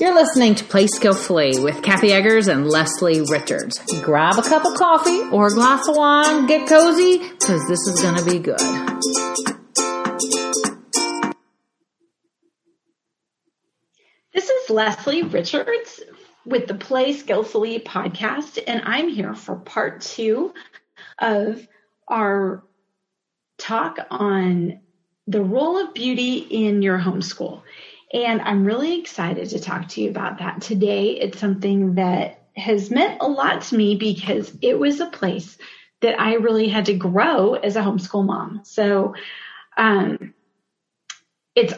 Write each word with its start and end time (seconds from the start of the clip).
You're 0.00 0.14
listening 0.14 0.54
to 0.56 0.64
Play 0.64 0.86
Skillfully 0.86 1.58
with 1.58 1.82
Kathy 1.82 2.12
Eggers 2.12 2.46
and 2.46 2.68
Leslie 2.68 3.22
Richards. 3.22 3.76
Grab 4.02 4.38
a 4.38 4.42
cup 4.42 4.64
of 4.64 4.74
coffee 4.74 5.20
or 5.32 5.48
a 5.48 5.50
glass 5.50 5.88
of 5.88 5.96
wine, 5.96 6.46
get 6.46 6.68
cozy, 6.68 7.18
because 7.18 7.66
this 7.66 7.80
is 7.88 8.00
going 8.00 8.16
to 8.16 8.24
be 8.24 8.38
good. 8.38 8.60
This 14.32 14.48
is 14.48 14.70
Leslie 14.70 15.24
Richards 15.24 16.02
with 16.46 16.68
the 16.68 16.74
Play 16.74 17.12
Skillfully 17.12 17.80
podcast, 17.80 18.62
and 18.64 18.82
I'm 18.84 19.08
here 19.08 19.34
for 19.34 19.56
part 19.56 20.02
two 20.02 20.54
of 21.18 21.66
our 22.06 22.62
talk 23.58 23.98
on 24.10 24.80
the 25.26 25.42
role 25.42 25.78
of 25.78 25.94
beauty 25.94 26.38
in 26.38 26.80
your 26.80 26.98
homeschool. 26.98 27.62
And 28.12 28.40
I'm 28.40 28.64
really 28.64 28.98
excited 29.00 29.50
to 29.50 29.58
talk 29.58 29.88
to 29.88 30.00
you 30.00 30.10
about 30.10 30.38
that 30.38 30.62
today. 30.62 31.10
It's 31.10 31.38
something 31.38 31.96
that 31.96 32.42
has 32.56 32.90
meant 32.90 33.18
a 33.20 33.28
lot 33.28 33.62
to 33.62 33.76
me 33.76 33.96
because 33.96 34.56
it 34.62 34.78
was 34.78 35.00
a 35.00 35.10
place 35.10 35.58
that 36.00 36.18
I 36.20 36.34
really 36.34 36.68
had 36.68 36.86
to 36.86 36.94
grow 36.94 37.54
as 37.54 37.76
a 37.76 37.82
homeschool 37.82 38.24
mom. 38.24 38.62
So, 38.64 39.14
um, 39.76 40.34
it's 41.54 41.74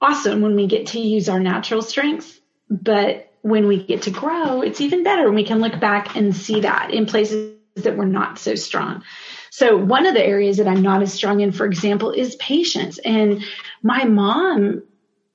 awesome 0.00 0.40
when 0.40 0.54
we 0.54 0.66
get 0.66 0.88
to 0.88 1.00
use 1.00 1.28
our 1.28 1.40
natural 1.40 1.82
strengths, 1.82 2.40
but 2.70 3.32
when 3.42 3.66
we 3.66 3.84
get 3.84 4.02
to 4.02 4.10
grow, 4.10 4.62
it's 4.62 4.80
even 4.80 5.02
better 5.02 5.24
when 5.24 5.34
we 5.34 5.44
can 5.44 5.60
look 5.60 5.78
back 5.80 6.16
and 6.16 6.34
see 6.34 6.60
that 6.60 6.92
in 6.92 7.06
places 7.06 7.54
that 7.76 7.96
we're 7.96 8.04
not 8.04 8.38
so 8.38 8.54
strong. 8.54 9.02
So 9.50 9.76
one 9.76 10.06
of 10.06 10.14
the 10.14 10.24
areas 10.24 10.58
that 10.58 10.68
I'm 10.68 10.82
not 10.82 11.02
as 11.02 11.12
strong 11.12 11.40
in, 11.40 11.52
for 11.52 11.66
example, 11.66 12.12
is 12.12 12.36
patience. 12.36 12.98
And 12.98 13.42
my 13.82 14.04
mom 14.04 14.82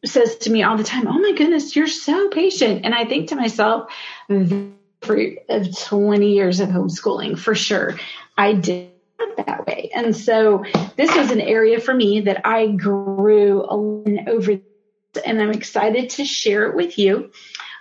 says 0.08 0.38
to 0.38 0.52
me 0.52 0.64
all 0.64 0.78
the 0.78 0.84
time, 0.84 1.08
Oh 1.08 1.20
my 1.20 1.34
goodness, 1.34 1.76
you're 1.76 1.88
so 1.88 2.30
patient. 2.30 2.86
And 2.86 2.94
I 2.94 3.06
think 3.06 3.30
to 3.30 3.36
myself, 3.36 3.92
fruit 5.02 5.40
of 5.50 5.78
20 5.78 6.34
years 6.34 6.60
of 6.60 6.70
homeschooling 6.70 7.38
for 7.38 7.56
sure. 7.56 7.98
I 8.38 8.54
did 8.54 8.92
that 9.38 9.66
way. 9.68 9.92
And 9.94 10.16
so 10.16 10.66
this 10.98 11.16
was 11.16 11.32
an 11.32 11.42
area 11.42 11.80
for 11.80 11.94
me 11.94 12.22
that 12.22 12.46
I 12.46 12.68
grew 12.68 13.64
over 13.66 14.60
and 15.26 15.42
I'm 15.42 15.52
excited 15.52 16.10
to 16.12 16.26
share 16.26 16.70
it 16.70 16.76
with 16.76 16.98
you. 16.98 17.32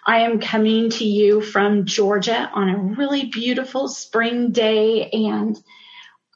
I 0.06 0.20
am 0.20 0.38
coming 0.38 0.90
to 0.90 1.04
you 1.04 1.40
from 1.40 1.86
Georgia 1.86 2.50
on 2.54 2.68
a 2.68 2.78
really 2.78 3.26
beautiful 3.26 3.88
spring 3.88 4.52
day 4.52 5.08
and 5.10 5.60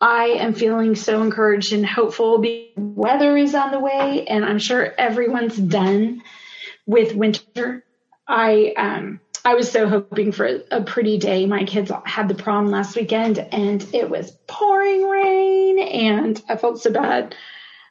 I 0.00 0.26
am 0.38 0.54
feeling 0.54 0.94
so 0.94 1.22
encouraged 1.22 1.72
and 1.72 1.84
hopeful. 1.84 2.40
The 2.40 2.70
weather 2.76 3.36
is 3.36 3.54
on 3.54 3.72
the 3.72 3.80
way, 3.80 4.26
and 4.26 4.44
I'm 4.44 4.58
sure 4.58 4.94
everyone's 4.96 5.56
done 5.56 6.22
with 6.86 7.14
winter. 7.14 7.84
I 8.26 8.74
um, 8.76 9.20
I 9.44 9.54
was 9.54 9.70
so 9.70 9.88
hoping 9.88 10.32
for 10.32 10.60
a 10.70 10.82
pretty 10.82 11.18
day. 11.18 11.46
My 11.46 11.64
kids 11.64 11.90
had 12.04 12.28
the 12.28 12.34
prom 12.34 12.70
last 12.70 12.94
weekend, 12.96 13.38
and 13.38 13.84
it 13.92 14.08
was 14.08 14.30
pouring 14.46 15.08
rain, 15.08 15.78
and 15.80 16.42
I 16.48 16.56
felt 16.56 16.80
so 16.80 16.92
bad. 16.92 17.34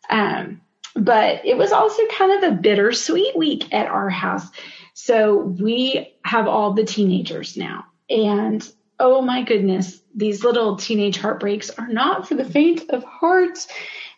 Um, 0.10 0.62
but 0.96 1.46
it 1.46 1.58
was 1.58 1.72
also 1.72 2.06
kind 2.08 2.44
of 2.44 2.52
a 2.52 2.56
bittersweet 2.56 3.36
week 3.36 3.74
at 3.74 3.88
our 3.88 4.10
house. 4.10 4.48
So 4.94 5.38
we 5.38 6.16
have 6.24 6.48
all 6.48 6.74
the 6.74 6.86
teenagers 6.86 7.58
now, 7.58 7.86
and 8.10 8.68
oh 9.00 9.22
my 9.22 9.44
goodness, 9.44 10.02
these 10.16 10.44
little 10.44 10.76
teenage 10.76 11.18
heartbreaks 11.18 11.70
are 11.72 11.88
not 11.88 12.28
for 12.28 12.36
the 12.36 12.46
faint 12.46 12.90
of 12.90 13.04
heart. 13.04 13.68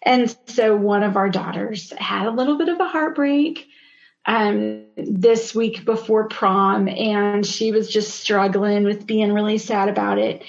And 0.03 0.35
so 0.47 0.75
one 0.75 1.03
of 1.03 1.17
our 1.17 1.29
daughters 1.29 1.91
had 1.97 2.27
a 2.27 2.31
little 2.31 2.57
bit 2.57 2.69
of 2.69 2.79
a 2.79 2.87
heartbreak 2.87 3.67
um, 4.25 4.85
this 4.95 5.53
week 5.53 5.85
before 5.85 6.27
prom, 6.27 6.87
and 6.87 7.45
she 7.45 7.71
was 7.71 7.89
just 7.89 8.19
struggling 8.19 8.83
with 8.83 9.07
being 9.07 9.33
really 9.33 9.57
sad 9.57 9.89
about 9.89 10.19
it. 10.19 10.43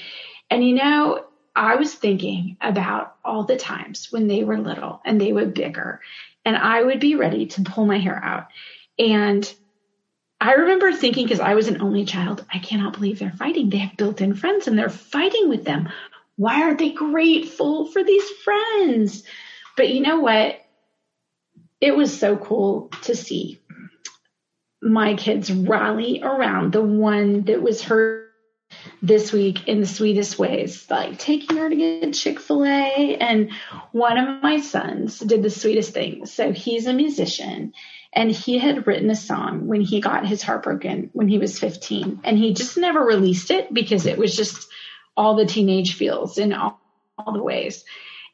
And 0.51 0.67
you 0.67 0.75
know, 0.75 1.25
I 1.57 1.77
was 1.77 1.95
thinking 1.95 2.57
about 2.61 3.17
all 3.25 3.45
the 3.45 3.57
times 3.57 4.09
when 4.11 4.29
they 4.29 4.45
were 4.45 4.59
little 4.59 5.01
and 5.05 5.21
they 5.21 5.33
were 5.33 5.47
bigger, 5.47 6.01
and 6.45 6.57
I 6.57 6.83
would 6.83 7.01
be 7.01 7.17
ready 7.17 7.47
to 7.47 7.63
pull 7.63 7.87
my 7.87 7.99
hair 7.99 8.21
out. 8.23 8.47
And 8.99 9.53
I 10.41 10.55
remember 10.55 10.93
thinking, 10.93 11.27
because 11.27 11.41
I 11.41 11.55
was 11.55 11.69
an 11.69 11.83
only 11.83 12.07
child, 12.07 12.47
I 12.53 12.59
cannot 12.59 12.95
believe 12.95 13.19
they're 13.19 13.31
fighting. 13.31 13.69
They 13.69 13.79
have 13.79 13.97
built 13.97 14.23
in 14.23 14.35
friends 14.35 14.67
and 14.67 14.79
they're 14.79 14.89
fighting 14.89 15.51
with 15.51 15.65
them. 15.65 15.91
Why 16.37 16.63
aren't 16.63 16.79
they 16.79 16.93
grateful 16.93 17.87
for 17.87 18.03
these 18.03 18.29
friends? 18.43 19.23
But 19.77 19.91
you 19.91 20.01
know 20.01 20.21
what? 20.21 20.61
It 21.81 21.95
was 21.95 22.19
so 22.19 22.37
cool 22.37 22.91
to 23.03 23.15
see 23.15 23.61
my 24.83 25.15
kids 25.15 25.53
rally 25.53 26.23
around 26.23 26.73
the 26.73 26.83
one 26.83 27.43
that 27.43 27.61
was 27.61 27.83
hurt 27.83 28.31
this 29.03 29.33
week 29.33 29.69
in 29.69 29.81
the 29.81 29.87
sweetest 29.87 30.39
ways, 30.39 30.89
like 30.91 31.19
taking 31.19 31.59
her 31.59 31.69
to 31.69 31.77
get 31.77 32.15
Chick 32.15 32.41
fil 32.41 32.65
A. 32.65 33.17
And 33.17 33.51
one 33.93 34.17
of 34.17 34.43
my 34.43 34.61
sons 34.61 35.19
did 35.19 35.43
the 35.43 35.51
sweetest 35.51 35.93
thing. 35.93 36.25
So 36.25 36.53
he's 36.53 36.87
a 36.87 36.95
musician 36.95 37.75
and 38.13 38.31
he 38.31 38.59
had 38.59 38.87
written 38.87 39.11
a 39.11 39.17
song 39.17 39.69
when 39.69 39.81
he 39.81 40.01
got 40.01 40.27
his 40.27 40.43
heart 40.43 40.65
broken 40.65 41.11
when 41.13 41.29
he 41.29 41.39
was 41.39 41.59
15. 41.59 42.21
And 42.25 42.37
he 42.37 42.55
just 42.55 42.77
never 42.77 43.01
released 43.01 43.51
it 43.51 43.73
because 43.73 44.07
it 44.07 44.19
was 44.19 44.37
just 44.37 44.69
all 45.17 45.37
the 45.37 45.47
teenage 45.47 45.95
feels 45.95 46.37
in 46.39 46.53
all, 46.53 46.81
all 47.17 47.33
the 47.33 47.43
ways. 47.43 47.85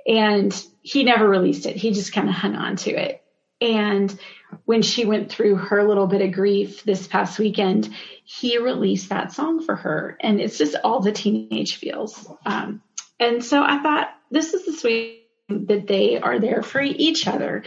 And 0.06 0.54
he 0.80 1.04
never 1.04 1.28
released 1.28 1.66
it. 1.66 1.76
He 1.76 1.92
just 1.92 2.12
kind 2.12 2.28
of 2.28 2.34
hung 2.34 2.54
on 2.54 2.76
to 2.76 2.90
it. 2.90 3.22
And 3.60 4.18
when 4.64 4.82
she 4.82 5.04
went 5.04 5.30
through 5.30 5.56
her 5.56 5.86
little 5.86 6.06
bit 6.06 6.22
of 6.22 6.32
grief 6.32 6.82
this 6.84 7.06
past 7.06 7.38
weekend, 7.38 7.94
he 8.24 8.58
released 8.58 9.10
that 9.10 9.32
song 9.32 9.62
for 9.62 9.76
her. 9.76 10.16
And 10.20 10.40
it's 10.40 10.56
just 10.56 10.76
all 10.84 11.00
the 11.00 11.12
teenage 11.12 11.76
feels. 11.76 12.30
Um, 12.46 12.82
and 13.20 13.44
so 13.44 13.62
I 13.62 13.82
thought 13.82 14.08
this 14.30 14.54
is 14.54 14.64
the 14.64 14.72
sweet 14.72 15.24
that 15.48 15.86
they 15.86 16.18
are 16.18 16.38
there 16.38 16.62
for 16.62 16.80
each 16.80 17.26
other 17.26 17.64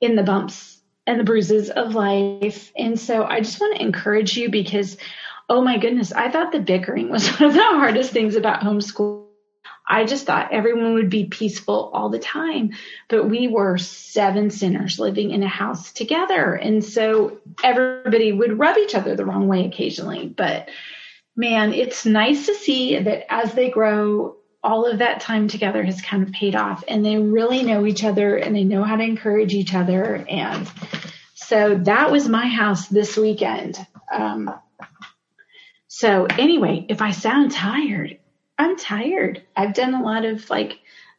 in 0.00 0.16
the 0.16 0.22
bumps 0.22 0.71
and 1.06 1.18
the 1.18 1.24
bruises 1.24 1.70
of 1.70 1.94
life. 1.94 2.72
And 2.76 2.98
so 2.98 3.24
I 3.24 3.40
just 3.40 3.60
want 3.60 3.76
to 3.76 3.82
encourage 3.82 4.36
you 4.36 4.50
because, 4.50 4.96
oh 5.48 5.62
my 5.62 5.78
goodness, 5.78 6.12
I 6.12 6.30
thought 6.30 6.52
the 6.52 6.60
bickering 6.60 7.10
was 7.10 7.28
one 7.38 7.50
of 7.50 7.54
the 7.54 7.62
hardest 7.62 8.12
things 8.12 8.36
about 8.36 8.60
homeschool. 8.60 9.26
I 9.86 10.04
just 10.04 10.26
thought 10.26 10.52
everyone 10.52 10.94
would 10.94 11.10
be 11.10 11.24
peaceful 11.24 11.90
all 11.92 12.08
the 12.08 12.18
time, 12.18 12.72
but 13.08 13.28
we 13.28 13.48
were 13.48 13.78
seven 13.78 14.50
sinners 14.50 14.98
living 14.98 15.32
in 15.32 15.42
a 15.42 15.48
house 15.48 15.92
together. 15.92 16.54
And 16.54 16.84
so 16.84 17.38
everybody 17.62 18.32
would 18.32 18.58
rub 18.58 18.78
each 18.78 18.94
other 18.94 19.16
the 19.16 19.24
wrong 19.24 19.48
way 19.48 19.66
occasionally. 19.66 20.28
But 20.28 20.70
man, 21.36 21.72
it's 21.74 22.06
nice 22.06 22.46
to 22.46 22.54
see 22.54 22.98
that 22.98 23.30
as 23.32 23.54
they 23.54 23.70
grow, 23.70 24.36
all 24.62 24.86
of 24.86 24.98
that 24.98 25.20
time 25.20 25.48
together 25.48 25.82
has 25.82 26.00
kind 26.00 26.22
of 26.22 26.32
paid 26.32 26.54
off 26.54 26.84
and 26.86 27.04
they 27.04 27.16
really 27.16 27.62
know 27.62 27.84
each 27.84 28.04
other 28.04 28.36
and 28.36 28.54
they 28.54 28.64
know 28.64 28.84
how 28.84 28.96
to 28.96 29.02
encourage 29.02 29.52
each 29.54 29.74
other. 29.74 30.24
And 30.28 30.70
so 31.34 31.74
that 31.84 32.12
was 32.12 32.28
my 32.28 32.46
house 32.46 32.86
this 32.86 33.16
weekend. 33.16 33.78
Um, 34.12 34.54
so 35.88 36.26
anyway, 36.26 36.86
if 36.88 37.02
I 37.02 37.10
sound 37.10 37.50
tired, 37.50 38.18
I'm 38.56 38.76
tired. 38.76 39.42
I've 39.56 39.74
done 39.74 39.94
a 39.94 40.02
lot 40.02 40.24
of 40.24 40.48
like 40.48 40.78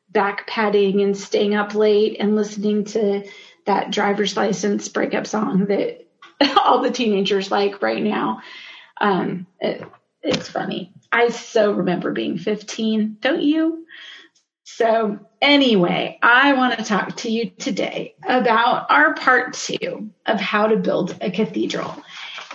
back 0.09 0.47
padding 0.47 1.01
and 1.01 1.17
staying 1.17 1.55
up 1.55 1.75
late 1.75 2.17
and 2.19 2.35
listening 2.35 2.85
to 2.85 3.27
that 3.65 3.91
driver's 3.91 4.37
license 4.37 4.87
breakup 4.87 5.27
song 5.27 5.65
that 5.65 6.05
all 6.63 6.81
the 6.81 6.91
teenagers 6.91 7.51
like 7.51 7.81
right 7.81 8.01
now. 8.01 8.41
Um, 8.99 9.47
it, 9.59 9.83
it's 10.21 10.49
funny. 10.49 10.93
I 11.13 11.29
so 11.29 11.71
remember 11.71 12.11
being 12.11 12.39
15, 12.39 13.17
don't 13.21 13.43
you? 13.43 13.85
So, 14.63 15.19
anyway, 15.39 16.17
I 16.23 16.53
want 16.53 16.79
to 16.79 16.83
talk 16.83 17.17
to 17.17 17.29
you 17.29 17.51
today 17.51 18.15
about 18.27 18.89
our 18.89 19.13
part 19.13 19.53
two 19.53 20.09
of 20.25 20.39
how 20.39 20.67
to 20.67 20.77
build 20.77 21.15
a 21.21 21.29
cathedral. 21.29 22.03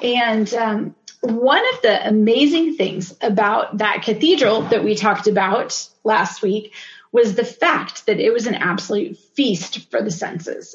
And 0.03 0.53
um, 0.55 0.97
one 1.21 1.63
of 1.75 1.83
the 1.83 2.09
amazing 2.09 2.75
things 2.75 3.17
about 3.21 3.79
that 3.79 4.03
cathedral 4.03 4.63
that 4.63 4.83
we 4.83 4.97
talked 4.97 5.29
about 5.29 5.89
last 6.03 6.43
week 6.43 6.75
was 7.13 7.37
the 7.37 7.45
fact 7.45 8.07
that 8.07 8.19
it 8.19 8.33
was 8.33 8.49
an 8.49 8.57
absolute 8.57 9.17
feast 9.37 9.89
for 9.93 10.03
the 10.03 10.11
senses. 10.11 10.75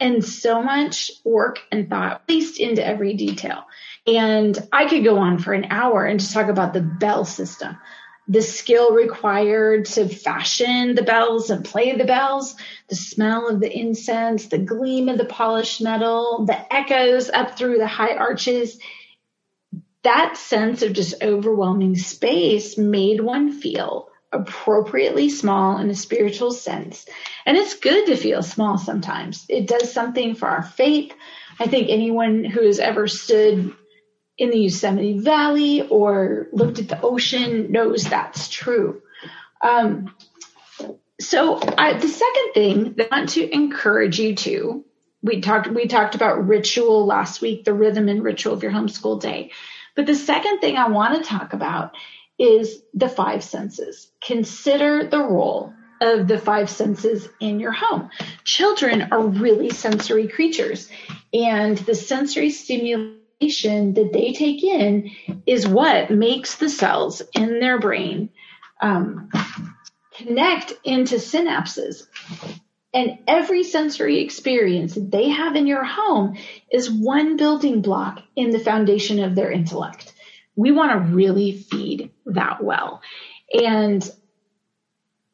And 0.00 0.24
so 0.24 0.62
much 0.62 1.12
work 1.24 1.60
and 1.70 1.88
thought 1.88 2.26
placed 2.26 2.58
into 2.58 2.84
every 2.84 3.14
detail. 3.14 3.64
And 4.06 4.56
I 4.72 4.88
could 4.88 5.04
go 5.04 5.18
on 5.18 5.38
for 5.38 5.52
an 5.52 5.66
hour 5.70 6.04
and 6.04 6.20
just 6.20 6.32
talk 6.32 6.48
about 6.48 6.72
the 6.72 6.80
bell 6.80 7.24
system, 7.24 7.76
the 8.28 8.42
skill 8.42 8.92
required 8.92 9.86
to 9.86 10.08
fashion 10.08 10.94
the 10.94 11.02
bells 11.02 11.50
and 11.50 11.64
play 11.64 11.96
the 11.96 12.04
bells, 12.04 12.54
the 12.88 12.94
smell 12.94 13.48
of 13.48 13.60
the 13.60 13.72
incense, 13.72 14.46
the 14.46 14.58
gleam 14.58 15.08
of 15.08 15.18
the 15.18 15.24
polished 15.24 15.82
metal, 15.82 16.44
the 16.44 16.72
echoes 16.72 17.30
up 17.30 17.58
through 17.58 17.78
the 17.78 17.86
high 17.86 18.14
arches. 18.14 18.78
That 20.02 20.36
sense 20.36 20.82
of 20.82 20.92
just 20.92 21.20
overwhelming 21.20 21.96
space 21.96 22.78
made 22.78 23.20
one 23.20 23.50
feel 23.52 24.08
appropriately 24.32 25.30
small 25.30 25.78
in 25.78 25.90
a 25.90 25.94
spiritual 25.94 26.52
sense. 26.52 27.06
And 27.44 27.56
it's 27.56 27.74
good 27.74 28.06
to 28.06 28.16
feel 28.16 28.42
small 28.42 28.78
sometimes. 28.78 29.46
It 29.48 29.66
does 29.66 29.92
something 29.92 30.36
for 30.36 30.46
our 30.46 30.62
faith. 30.62 31.12
I 31.58 31.66
think 31.66 31.88
anyone 31.88 32.44
who 32.44 32.66
has 32.66 32.78
ever 32.78 33.08
stood 33.08 33.74
in 34.38 34.50
the 34.50 34.58
Yosemite 34.58 35.18
Valley 35.18 35.86
or 35.88 36.48
looked 36.52 36.78
at 36.78 36.88
the 36.88 37.00
ocean 37.00 37.72
knows 37.72 38.04
that's 38.04 38.48
true. 38.48 39.02
Um, 39.62 40.14
so 41.20 41.58
I, 41.78 41.94
the 41.94 42.08
second 42.08 42.52
thing 42.52 42.94
that 42.94 43.08
I 43.12 43.20
want 43.20 43.30
to 43.30 43.54
encourage 43.54 44.18
you 44.18 44.34
to, 44.36 44.84
we 45.22 45.40
talked 45.40 45.68
we 45.68 45.86
talked 45.86 46.14
about 46.14 46.46
ritual 46.46 47.06
last 47.06 47.40
week, 47.40 47.64
the 47.64 47.72
rhythm 47.72 48.08
and 48.08 48.22
ritual 48.22 48.52
of 48.52 48.62
your 48.62 48.72
homeschool 48.72 49.20
day. 49.20 49.52
But 49.94 50.06
the 50.06 50.14
second 50.14 50.60
thing 50.60 50.76
I 50.76 50.88
want 50.88 51.16
to 51.16 51.28
talk 51.28 51.54
about 51.54 51.96
is 52.38 52.82
the 52.92 53.08
five 53.08 53.42
senses. 53.42 54.08
Consider 54.20 55.04
the 55.04 55.22
role 55.22 55.72
of 56.02 56.28
the 56.28 56.36
five 56.36 56.68
senses 56.68 57.26
in 57.40 57.58
your 57.58 57.72
home. 57.72 58.10
Children 58.44 59.08
are 59.10 59.26
really 59.26 59.70
sensory 59.70 60.28
creatures, 60.28 60.90
and 61.32 61.78
the 61.78 61.94
sensory 61.94 62.50
stimulation 63.40 63.94
that 63.94 64.12
they 64.12 64.32
take 64.32 64.62
in 64.62 65.10
is 65.46 65.66
what 65.66 66.10
makes 66.10 66.56
the 66.56 66.68
cells 66.68 67.22
in 67.34 67.60
their 67.60 67.78
brain 67.78 68.30
um, 68.80 69.30
connect 70.16 70.72
into 70.84 71.16
synapses. 71.16 72.06
And 72.94 73.18
every 73.26 73.62
sensory 73.62 74.20
experience 74.20 74.94
that 74.94 75.10
they 75.10 75.28
have 75.28 75.54
in 75.54 75.66
your 75.66 75.84
home 75.84 76.36
is 76.72 76.90
one 76.90 77.36
building 77.36 77.82
block 77.82 78.22
in 78.34 78.50
the 78.50 78.58
foundation 78.58 79.22
of 79.22 79.34
their 79.34 79.50
intellect. 79.50 80.14
We 80.54 80.72
want 80.72 80.92
to 80.92 81.14
really 81.14 81.52
feed 81.52 82.10
that 82.26 82.64
well. 82.64 83.02
And 83.52 84.08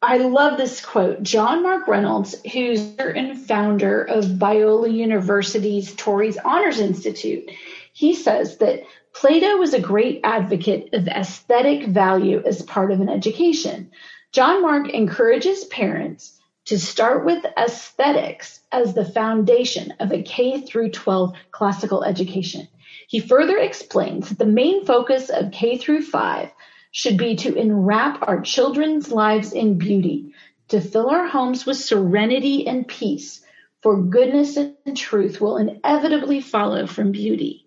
I 0.04 0.16
love 0.16 0.56
this 0.56 0.84
quote. 0.84 1.22
John 1.22 1.62
Mark 1.62 1.86
Reynolds, 1.86 2.34
who's 2.52 2.96
certain 2.96 3.36
founder 3.36 4.02
of 4.02 4.24
Biola 4.24 4.92
University's 4.92 5.94
Torrey's 5.94 6.38
Honors 6.38 6.80
Institute, 6.80 7.48
he 7.92 8.14
says 8.14 8.56
that 8.58 8.82
Plato 9.14 9.58
was 9.58 9.74
a 9.74 9.80
great 9.80 10.20
advocate 10.24 10.88
of 10.94 11.06
aesthetic 11.06 11.88
value 11.88 12.42
as 12.44 12.62
part 12.62 12.90
of 12.90 13.00
an 13.00 13.10
education. 13.10 13.90
John 14.32 14.62
Mark 14.62 14.88
encourages 14.88 15.64
parents 15.64 16.40
to 16.64 16.78
start 16.78 17.26
with 17.26 17.44
aesthetics 17.56 18.60
as 18.72 18.94
the 18.94 19.04
foundation 19.04 19.92
of 20.00 20.10
a 20.10 20.22
K 20.22 20.62
through 20.62 20.92
12 20.92 21.34
classical 21.50 22.02
education. 22.02 22.66
He 23.08 23.20
further 23.20 23.58
explains 23.58 24.30
that 24.30 24.38
the 24.38 24.46
main 24.46 24.86
focus 24.86 25.28
of 25.28 25.52
K 25.52 25.76
through 25.76 26.02
5 26.02 26.50
should 26.92 27.18
be 27.18 27.36
to 27.36 27.54
enwrap 27.54 28.26
our 28.26 28.40
children's 28.40 29.12
lives 29.12 29.52
in 29.52 29.76
beauty, 29.76 30.32
to 30.68 30.80
fill 30.80 31.10
our 31.10 31.26
homes 31.26 31.66
with 31.66 31.76
serenity 31.76 32.66
and 32.66 32.88
peace, 32.88 33.44
for 33.82 34.00
goodness 34.00 34.56
and 34.56 34.96
truth 34.96 35.40
will 35.42 35.58
inevitably 35.58 36.40
follow 36.40 36.86
from 36.86 37.12
beauty. 37.12 37.66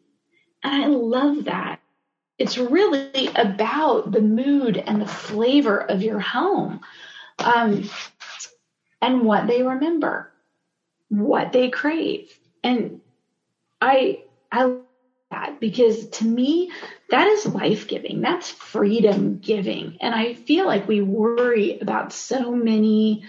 And 0.65 0.83
I 0.83 0.87
love 0.87 1.45
that 1.45 1.79
it's 2.39 2.57
really 2.57 3.29
about 3.35 4.11
the 4.11 4.21
mood 4.21 4.77
and 4.77 4.99
the 4.99 5.05
flavor 5.05 5.77
of 5.77 6.01
your 6.01 6.19
home 6.19 6.81
um, 7.37 7.87
and 8.99 9.21
what 9.21 9.45
they 9.45 9.61
remember, 9.61 10.31
what 11.09 11.53
they 11.53 11.69
crave. 11.69 12.35
And 12.63 13.01
I, 13.79 14.23
I 14.51 14.63
love 14.63 14.81
that 15.29 15.59
because 15.59 16.07
to 16.09 16.25
me, 16.25 16.71
that 17.11 17.27
is 17.27 17.45
life 17.45 17.87
giving. 17.87 18.21
That's 18.21 18.49
freedom 18.49 19.37
giving. 19.37 19.97
And 20.01 20.15
I 20.15 20.33
feel 20.33 20.65
like 20.65 20.87
we 20.87 21.01
worry 21.01 21.79
about 21.79 22.11
so 22.11 22.51
many 22.51 23.23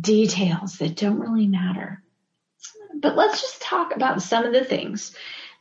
details 0.00 0.78
that 0.78 0.94
don't 0.94 1.18
really 1.18 1.48
matter. 1.48 2.04
But 2.94 3.16
let's 3.16 3.42
just 3.42 3.60
talk 3.60 3.96
about 3.96 4.22
some 4.22 4.44
of 4.44 4.52
the 4.52 4.64
things 4.64 5.12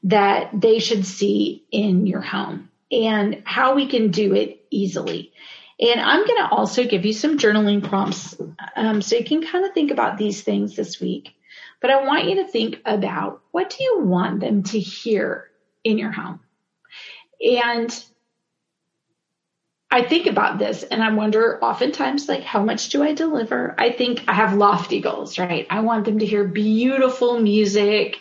that 0.05 0.49
they 0.53 0.79
should 0.79 1.05
see 1.05 1.65
in 1.71 2.05
your 2.05 2.21
home 2.21 2.69
and 2.91 3.41
how 3.43 3.75
we 3.75 3.87
can 3.87 4.11
do 4.11 4.33
it 4.33 4.63
easily. 4.69 5.31
And 5.79 5.99
I'm 5.99 6.25
going 6.25 6.37
to 6.37 6.49
also 6.49 6.85
give 6.85 7.05
you 7.05 7.11
some 7.11 7.37
journaling 7.37 7.83
prompts 7.83 8.37
um, 8.75 9.01
so 9.01 9.17
you 9.17 9.25
can 9.25 9.45
kind 9.45 9.65
of 9.65 9.73
think 9.73 9.91
about 9.91 10.17
these 10.17 10.43
things 10.43 10.75
this 10.75 11.01
week. 11.01 11.35
But 11.81 11.89
I 11.89 12.05
want 12.05 12.25
you 12.25 12.35
to 12.35 12.47
think 12.47 12.81
about 12.85 13.41
what 13.51 13.71
do 13.71 13.83
you 13.83 14.01
want 14.01 14.39
them 14.39 14.63
to 14.63 14.79
hear 14.79 15.49
in 15.83 15.97
your 15.97 16.11
home? 16.11 16.39
And 17.41 18.03
I 19.89 20.03
think 20.03 20.27
about 20.27 20.59
this 20.59 20.83
and 20.83 21.03
I 21.03 21.13
wonder 21.13 21.59
oftentimes, 21.63 22.29
like, 22.29 22.43
how 22.43 22.61
much 22.61 22.89
do 22.89 23.01
I 23.03 23.13
deliver? 23.13 23.75
I 23.77 23.91
think 23.91 24.23
I 24.27 24.33
have 24.33 24.53
lofty 24.53 24.99
goals, 25.01 25.39
right? 25.39 25.65
I 25.69 25.81
want 25.81 26.05
them 26.05 26.19
to 26.19 26.25
hear 26.25 26.43
beautiful 26.43 27.39
music 27.39 28.17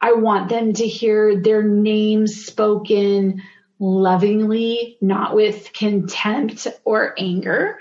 I 0.00 0.12
want 0.12 0.48
them 0.48 0.72
to 0.74 0.86
hear 0.86 1.40
their 1.40 1.62
names 1.62 2.44
spoken 2.44 3.42
lovingly, 3.78 4.96
not 5.00 5.34
with 5.34 5.72
contempt 5.72 6.66
or 6.84 7.14
anger. 7.18 7.78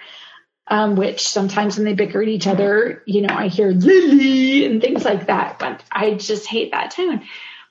Um, 0.68 0.96
which 0.96 1.28
sometimes 1.28 1.78
when 1.78 1.86
they 1.86 1.94
bicker 1.94 2.24
at 2.24 2.28
each 2.28 2.48
other, 2.48 3.04
you 3.06 3.22
know, 3.22 3.36
I 3.36 3.50
hear 3.50 3.70
Lily 3.70 4.66
and 4.66 4.82
things 4.82 5.06
like 5.06 5.28
that, 5.28 5.60
but 5.60 5.84
I 5.92 6.16
just 6.16 6.48
hate 6.48 6.72
that 6.72 6.90
tone. 6.90 7.22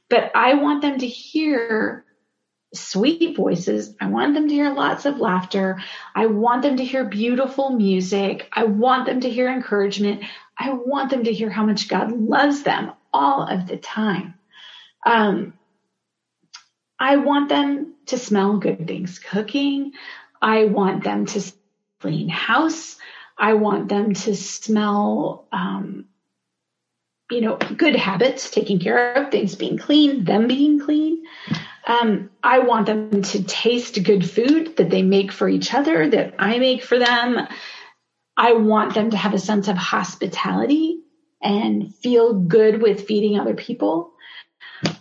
But 0.08 0.30
I 0.36 0.54
want 0.54 0.82
them 0.82 0.98
to 0.98 1.06
hear 1.08 2.04
sweet 2.72 3.36
voices. 3.36 3.94
I 4.00 4.06
want 4.06 4.34
them 4.34 4.48
to 4.48 4.54
hear 4.54 4.72
lots 4.72 5.06
of 5.06 5.18
laughter. 5.18 5.82
I 6.14 6.26
want 6.26 6.62
them 6.62 6.76
to 6.76 6.84
hear 6.84 7.04
beautiful 7.04 7.70
music. 7.70 8.48
I 8.52 8.64
want 8.64 9.06
them 9.06 9.20
to 9.20 9.30
hear 9.30 9.48
encouragement. 9.48 10.22
I 10.58 10.72
want 10.72 11.10
them 11.10 11.24
to 11.24 11.32
hear 11.32 11.50
how 11.50 11.64
much 11.64 11.88
God 11.88 12.12
loves 12.12 12.62
them 12.62 12.92
all 13.14 13.48
of 13.48 13.66
the 13.66 13.78
time. 13.78 14.34
Um, 15.06 15.54
I 16.98 17.16
want 17.16 17.48
them 17.48 17.94
to 18.06 18.18
smell 18.18 18.58
good 18.58 18.86
things 18.86 19.18
cooking. 19.18 19.92
I 20.42 20.64
want 20.64 21.04
them 21.04 21.26
to 21.26 21.52
clean 22.00 22.28
house. 22.28 22.96
I 23.38 23.54
want 23.54 23.88
them 23.88 24.14
to 24.14 24.34
smell, 24.34 25.46
um, 25.52 26.06
you 27.30 27.40
know, 27.40 27.56
good 27.56 27.96
habits, 27.96 28.50
taking 28.50 28.78
care 28.78 29.14
of 29.14 29.30
things 29.30 29.54
being 29.54 29.78
clean, 29.78 30.24
them 30.24 30.46
being 30.46 30.78
clean. 30.78 31.24
Um, 31.86 32.30
I 32.42 32.60
want 32.60 32.86
them 32.86 33.22
to 33.22 33.42
taste 33.44 34.02
good 34.02 34.28
food 34.28 34.76
that 34.76 34.90
they 34.90 35.02
make 35.02 35.32
for 35.32 35.48
each 35.48 35.74
other, 35.74 36.08
that 36.10 36.34
I 36.38 36.58
make 36.58 36.82
for 36.82 36.98
them. 36.98 37.46
I 38.36 38.52
want 38.52 38.94
them 38.94 39.10
to 39.10 39.16
have 39.16 39.34
a 39.34 39.38
sense 39.38 39.68
of 39.68 39.76
hospitality 39.76 41.03
and 41.44 41.94
feel 41.96 42.32
good 42.32 42.82
with 42.82 43.06
feeding 43.06 43.38
other 43.38 43.54
people. 43.54 44.12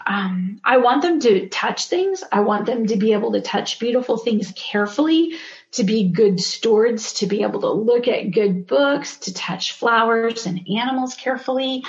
Um, 0.06 0.60
I 0.64 0.78
want 0.78 1.02
them 1.02 1.20
to 1.22 1.50
touch 1.50 1.88
things. 1.88 2.24
I 2.32 2.42
want 2.42 2.66
them 2.66 2.88
to 2.88 2.98
be 2.98 3.14
able 3.14 3.32
to 3.34 3.42
touch 3.42 3.80
beautiful 3.80 4.18
things 4.18 4.54
carefully, 4.56 5.36
to 5.72 5.84
be 5.84 6.10
good 6.10 6.40
stewards, 6.40 7.14
to 7.14 7.28
be 7.28 7.42
able 7.44 7.62
to 7.62 7.72
look 7.72 8.08
at 8.08 8.32
good 8.32 8.68
books, 8.68 9.18
to 9.20 9.34
touch 9.34 9.72
flowers 9.72 10.46
and 10.46 10.68
animals 10.70 11.16
carefully. 11.16 11.84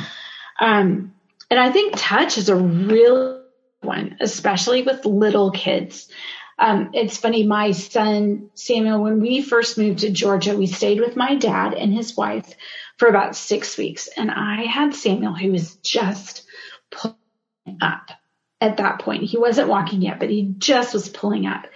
Um, 0.59 1.15
and 1.51 1.61
I 1.61 1.71
think 1.71 1.95
touch 1.97 2.39
is 2.39 2.49
a 2.49 2.57
real 2.57 3.43
one, 3.83 4.17
especially 4.21 4.83
with 4.83 5.05
little 5.05 5.51
kids. 5.51 6.09
Um, 6.59 6.91
it's 6.95 7.17
funny, 7.17 7.45
my 7.45 7.73
son 7.73 8.51
Samuel, 8.55 9.03
when 9.03 9.21
we 9.21 9.43
first 9.43 9.77
moved 9.77 10.01
to 10.01 10.11
Georgia, 10.11 10.57
we 10.57 10.69
stayed 10.69 11.01
with 11.01 11.17
my 11.17 11.35
dad 11.35 11.75
and 11.75 11.93
his 11.93 12.17
wife 12.17 12.55
for 12.97 13.09
about 13.09 13.37
six 13.37 13.77
weeks. 13.77 14.09
And 14.17 14.31
I 14.31 14.65
had 14.65 14.95
Samuel 14.95 15.35
who 15.35 15.53
was 15.53 15.77
just 15.77 16.47
pulling 16.91 17.17
up 17.81 18.11
at 18.61 18.79
that 18.79 19.01
point. 19.01 19.25
He 19.25 19.39
wasn't 19.39 19.69
walking 19.69 20.03
yet, 20.03 20.19
but 20.19 20.31
he 20.31 20.55
just 20.59 20.95
was 20.95 21.09
pulling 21.09 21.47
up. 21.47 21.67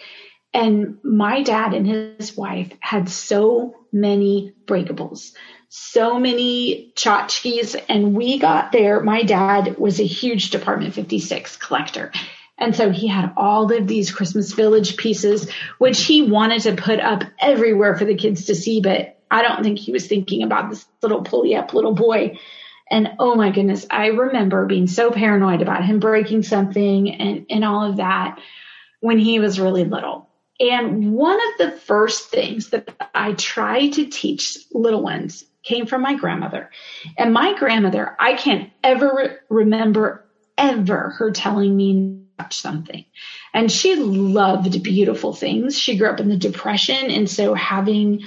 And 0.54 0.98
my 1.02 1.42
dad 1.42 1.74
and 1.74 1.86
his 1.86 2.36
wife 2.36 2.72
had 2.80 3.08
so 3.08 3.74
many 3.92 4.54
breakables, 4.64 5.32
so 5.68 6.18
many 6.18 6.92
tchotchkes. 6.96 7.76
And 7.88 8.14
we 8.14 8.38
got 8.38 8.72
there. 8.72 9.02
My 9.02 9.22
dad 9.22 9.76
was 9.76 10.00
a 10.00 10.06
huge 10.06 10.50
Department 10.50 10.94
56 10.94 11.56
collector. 11.56 12.12
And 12.56 12.74
so 12.74 12.90
he 12.90 13.06
had 13.06 13.32
all 13.36 13.72
of 13.72 13.86
these 13.86 14.10
Christmas 14.10 14.52
Village 14.52 14.96
pieces, 14.96 15.48
which 15.78 16.02
he 16.02 16.22
wanted 16.22 16.62
to 16.62 16.74
put 16.74 16.98
up 16.98 17.22
everywhere 17.38 17.96
for 17.96 18.04
the 18.04 18.16
kids 18.16 18.46
to 18.46 18.54
see. 18.54 18.80
But 18.80 19.17
I 19.30 19.42
don't 19.42 19.62
think 19.62 19.78
he 19.78 19.92
was 19.92 20.06
thinking 20.06 20.42
about 20.42 20.70
this 20.70 20.86
little 21.02 21.22
pulley 21.22 21.54
up 21.54 21.74
little 21.74 21.94
boy. 21.94 22.38
And 22.90 23.10
oh 23.18 23.34
my 23.34 23.50
goodness, 23.50 23.86
I 23.90 24.06
remember 24.06 24.66
being 24.66 24.86
so 24.86 25.10
paranoid 25.10 25.62
about 25.62 25.84
him 25.84 26.00
breaking 26.00 26.42
something 26.42 27.10
and, 27.14 27.46
and 27.50 27.64
all 27.64 27.90
of 27.90 27.96
that 27.98 28.40
when 29.00 29.18
he 29.18 29.38
was 29.38 29.60
really 29.60 29.84
little. 29.84 30.28
And 30.60 31.12
one 31.12 31.36
of 31.36 31.58
the 31.58 31.78
first 31.78 32.30
things 32.30 32.70
that 32.70 32.88
I 33.14 33.32
try 33.34 33.88
to 33.88 34.06
teach 34.06 34.58
little 34.72 35.02
ones 35.02 35.44
came 35.62 35.86
from 35.86 36.02
my 36.02 36.14
grandmother. 36.14 36.70
And 37.16 37.32
my 37.32 37.56
grandmother, 37.58 38.16
I 38.18 38.34
can't 38.34 38.70
ever 38.82 39.40
remember 39.48 40.24
ever 40.56 41.10
her 41.18 41.30
telling 41.30 41.76
me 41.76 42.24
something. 42.50 43.04
And 43.54 43.70
she 43.70 43.96
loved 43.96 44.82
beautiful 44.82 45.32
things. 45.32 45.78
She 45.78 45.96
grew 45.96 46.08
up 46.08 46.20
in 46.20 46.28
the 46.28 46.36
Depression, 46.36 47.10
and 47.10 47.30
so 47.30 47.54
having 47.54 48.24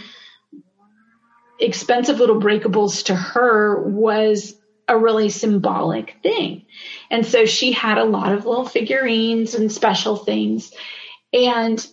expensive 1.62 2.20
little 2.20 2.40
breakables 2.40 3.06
to 3.06 3.16
her 3.16 3.82
was 3.84 4.56
a 4.88 4.98
really 4.98 5.30
symbolic 5.30 6.18
thing. 6.22 6.66
And 7.10 7.26
so 7.26 7.46
she 7.46 7.72
had 7.72 7.98
a 7.98 8.04
lot 8.04 8.34
of 8.34 8.46
little 8.46 8.66
figurines 8.66 9.56
and 9.56 9.72
special 9.72 10.16
things 10.16 10.74
and 11.32 11.86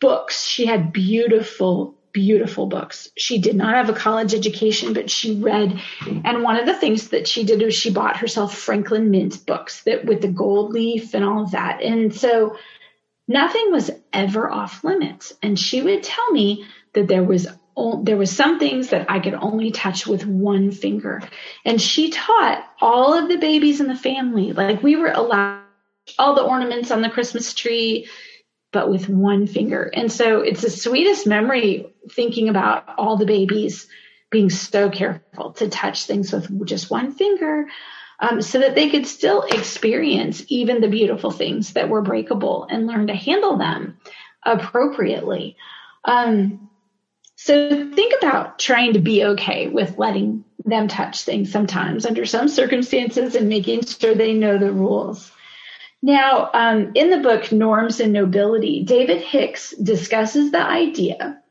books. 0.00 0.44
She 0.44 0.66
had 0.66 0.92
beautiful, 0.92 1.96
beautiful 2.12 2.66
books. 2.66 3.08
She 3.16 3.38
did 3.38 3.56
not 3.56 3.74
have 3.74 3.88
a 3.88 3.98
college 3.98 4.34
education, 4.34 4.92
but 4.92 5.08
she 5.08 5.36
read. 5.36 5.80
And 6.24 6.42
one 6.42 6.58
of 6.58 6.66
the 6.66 6.76
things 6.76 7.08
that 7.08 7.26
she 7.26 7.44
did 7.44 7.62
was 7.62 7.74
she 7.74 7.90
bought 7.90 8.18
herself 8.18 8.54
Franklin 8.54 9.10
Mint 9.10 9.46
books 9.46 9.84
that 9.84 10.04
with 10.04 10.20
the 10.20 10.28
gold 10.28 10.72
leaf 10.72 11.14
and 11.14 11.24
all 11.24 11.44
of 11.44 11.52
that. 11.52 11.80
And 11.80 12.14
so 12.14 12.56
nothing 13.28 13.70
was 13.70 13.90
ever 14.12 14.50
off 14.50 14.84
limits. 14.84 15.32
And 15.42 15.58
she 15.58 15.80
would 15.80 16.02
tell 16.02 16.30
me 16.32 16.66
that 16.92 17.08
there 17.08 17.24
was 17.24 17.46
there 18.02 18.16
was 18.16 18.34
some 18.34 18.58
things 18.58 18.88
that 18.88 19.10
I 19.10 19.20
could 19.20 19.34
only 19.34 19.70
touch 19.70 20.06
with 20.06 20.26
one 20.26 20.70
finger. 20.70 21.22
And 21.64 21.80
she 21.80 22.10
taught 22.10 22.64
all 22.80 23.14
of 23.14 23.28
the 23.28 23.38
babies 23.38 23.80
in 23.80 23.88
the 23.88 23.96
family, 23.96 24.52
like 24.52 24.82
we 24.82 24.96
were 24.96 25.10
allowed 25.10 25.62
all 26.18 26.34
the 26.34 26.42
ornaments 26.42 26.90
on 26.90 27.02
the 27.02 27.10
Christmas 27.10 27.54
tree, 27.54 28.08
but 28.72 28.90
with 28.90 29.08
one 29.08 29.46
finger. 29.46 29.90
And 29.94 30.10
so 30.10 30.40
it's 30.40 30.62
the 30.62 30.70
sweetest 30.70 31.26
memory 31.26 31.86
thinking 32.10 32.48
about 32.48 32.84
all 32.98 33.16
the 33.16 33.26
babies 33.26 33.86
being 34.30 34.50
so 34.50 34.90
careful 34.90 35.52
to 35.52 35.68
touch 35.68 36.04
things 36.04 36.32
with 36.32 36.66
just 36.66 36.90
one 36.90 37.12
finger. 37.12 37.66
Um, 38.20 38.40
so 38.40 38.60
that 38.60 38.76
they 38.76 38.88
could 38.88 39.08
still 39.08 39.42
experience 39.42 40.44
even 40.46 40.80
the 40.80 40.86
beautiful 40.86 41.32
things 41.32 41.72
that 41.72 41.88
were 41.88 42.02
breakable 42.02 42.68
and 42.70 42.86
learn 42.86 43.08
to 43.08 43.14
handle 43.16 43.58
them 43.58 43.98
appropriately. 44.44 45.56
Um, 46.04 46.70
so 47.44 47.90
think 47.92 48.14
about 48.16 48.60
trying 48.60 48.92
to 48.92 49.00
be 49.00 49.24
okay 49.24 49.66
with 49.66 49.98
letting 49.98 50.44
them 50.64 50.86
touch 50.86 51.22
things 51.22 51.50
sometimes 51.50 52.06
under 52.06 52.24
some 52.24 52.46
circumstances 52.46 53.34
and 53.34 53.48
making 53.48 53.84
sure 53.84 54.14
they 54.14 54.32
know 54.32 54.58
the 54.58 54.70
rules. 54.70 55.32
Now, 56.02 56.50
um, 56.54 56.92
in 56.94 57.10
the 57.10 57.18
book 57.18 57.50
Norms 57.50 57.98
and 57.98 58.12
Nobility, 58.12 58.84
David 58.84 59.20
Hicks 59.22 59.72
discusses 59.72 60.52
the 60.52 60.64
idea 60.64 61.42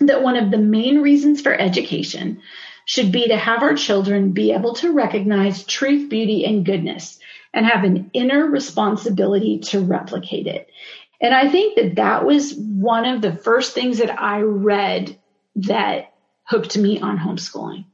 that 0.00 0.24
one 0.24 0.36
of 0.36 0.50
the 0.50 0.58
main 0.58 1.00
reasons 1.00 1.40
for 1.40 1.54
education 1.54 2.42
should 2.84 3.12
be 3.12 3.28
to 3.28 3.36
have 3.36 3.62
our 3.62 3.74
children 3.74 4.32
be 4.32 4.50
able 4.50 4.74
to 4.74 4.92
recognize 4.92 5.64
truth, 5.64 6.10
beauty, 6.10 6.44
and 6.44 6.66
goodness 6.66 7.20
and 7.54 7.66
have 7.66 7.84
an 7.84 8.10
inner 8.14 8.46
responsibility 8.46 9.60
to 9.60 9.78
replicate 9.78 10.48
it. 10.48 10.68
And 11.20 11.34
I 11.34 11.48
think 11.48 11.76
that 11.76 11.96
that 11.96 12.24
was 12.24 12.54
one 12.54 13.04
of 13.04 13.20
the 13.20 13.32
first 13.32 13.74
things 13.74 13.98
that 13.98 14.20
I 14.20 14.40
read 14.40 15.16
that 15.56 16.12
hooked 16.44 16.76
me 16.76 17.00
on 17.00 17.18
homeschooling. 17.18 17.84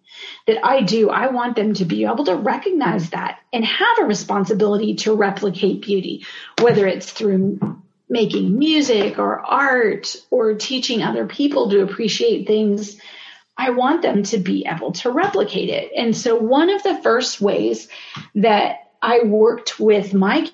That 0.47 0.65
I 0.65 0.83
do, 0.83 1.11
I 1.11 1.27
want 1.29 1.57
them 1.57 1.75
to 1.75 1.85
be 1.85 2.05
able 2.05 2.25
to 2.25 2.37
recognize 2.37 3.11
that 3.11 3.41
and 3.53 3.65
have 3.65 3.99
a 4.01 4.07
responsibility 4.07 4.95
to 4.97 5.15
replicate 5.15 5.83
beauty, 5.83 6.25
whether 6.61 6.87
it's 6.87 7.11
through 7.11 7.59
making 8.09 8.59
music 8.59 9.19
or 9.19 9.41
art 9.41 10.17
or 10.31 10.55
teaching 10.55 11.03
other 11.03 11.27
people 11.27 11.69
to 11.71 11.83
appreciate 11.83 12.47
things. 12.47 12.99
I 13.59 13.71
want 13.71 14.03
them 14.03 14.23
to 14.25 14.39
be 14.39 14.67
able 14.67 14.93
to 14.93 15.11
replicate 15.11 15.71
it. 15.71 15.91
And 15.97 16.17
so 16.17 16.37
one 16.37 16.71
of 16.71 16.83
the 16.83 17.01
first 17.03 17.41
ways 17.41 17.89
that 18.37 18.91
I 19.03 19.23
worked 19.25 19.81
with 19.81 20.15
Mike 20.15 20.53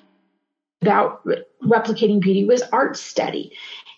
about 0.81 1.25
replicating 1.63 2.19
beauty 2.19 2.45
was 2.45 2.61
art 2.71 2.97
study. 2.97 3.55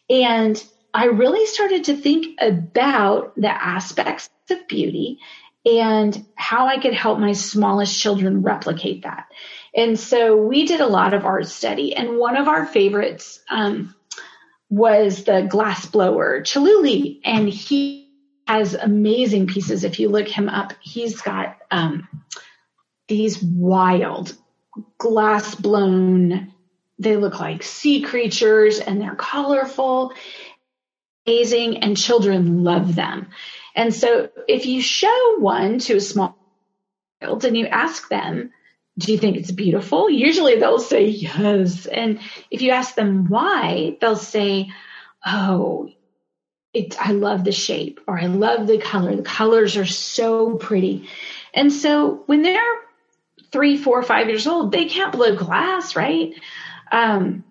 And 0.10 0.62
I 0.96 1.08
really 1.08 1.46
started 1.46 1.84
to 1.86 1.98
think 1.98 2.38
about 2.40 3.36
the 3.36 3.50
aspects 3.50 4.30
of 4.50 4.66
beauty 4.70 5.20
and 5.66 6.26
how 6.36 6.68
I 6.68 6.80
could 6.80 6.94
help 6.94 7.20
my 7.20 7.34
smallest 7.34 8.00
children 8.00 8.44
replicate 8.44 9.04
that. 9.04 9.26
And 9.76 10.00
so 10.00 10.38
we 10.38 10.66
did 10.66 10.80
a 10.80 10.88
lot 10.88 11.14
of 11.14 11.26
art 11.26 11.48
study, 11.48 11.94
and 11.94 12.18
one 12.18 12.38
of 12.38 12.48
our 12.48 12.66
favorites 12.66 13.42
um, 13.50 13.94
was 14.70 15.26
the 15.26 15.42
glass 15.42 15.86
blower, 15.86 16.40
Chihuly, 16.42 17.20
and 17.26 17.50
he 17.50 18.10
has 18.48 18.74
amazing 18.74 19.48
pieces. 19.48 19.84
If 19.84 20.00
you 20.00 20.08
look 20.08 20.30
him 20.30 20.48
up, 20.48 20.72
he's 20.82 21.20
got 21.20 21.58
um, 21.72 22.08
these 23.10 23.44
wild 23.44 24.34
glass 24.98 25.56
blown. 25.56 26.54
They 27.00 27.18
look 27.18 27.42
like 27.42 27.64
sea 27.64 28.02
creatures, 28.02 28.80
and 28.80 29.02
they're 29.02 29.16
colorful 29.16 30.14
amazing 31.26 31.78
and 31.78 31.98
children 31.98 32.64
love 32.64 32.96
them. 32.96 33.28
And 33.76 33.94
so 33.94 34.30
if 34.48 34.66
you 34.66 34.82
show 34.82 35.38
one 35.40 35.80
to 35.80 35.98
a 35.98 36.02
small 36.02 36.38
child 37.22 37.46
and 37.46 37.58
you 37.58 37.68
ask 37.68 38.10
them, 38.10 38.52
do 38.98 39.12
you 39.12 39.18
think 39.18 39.36
it's 39.36 39.52
beautiful? 39.52 40.10
Usually 40.10 40.58
they'll 40.58 40.80
say 40.80 41.06
yes. 41.06 41.86
And 41.86 42.20
if 42.50 42.62
you 42.62 42.72
ask 42.72 42.96
them 42.96 43.28
why, 43.28 43.98
they'll 44.00 44.16
say, 44.16 44.72
oh, 45.26 45.90
it, 46.74 46.96
I 47.02 47.12
love 47.14 47.44
the 47.44 47.52
shape 47.52 48.02
or 48.08 48.20
I 48.20 48.28
love 48.28 48.68
the 48.68 48.78
color. 48.78 49.16
The 49.16 49.24
colors 49.24 49.78
are 49.78 49.86
so 49.86 50.56
pretty. 50.56 51.10
And 51.54 51.72
so 51.72 52.24
when 52.26 52.42
they're 52.42 52.62
three, 53.52 53.78
four, 53.78 54.04
five 54.04 54.28
years 54.28 54.48
old, 54.48 54.72
they 54.72 54.86
can't 54.86 55.14
blow 55.14 55.36
glass, 55.36 55.96
right? 55.96 56.34
Um, 56.92 57.45